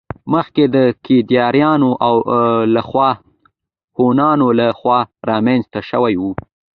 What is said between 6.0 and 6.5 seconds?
وو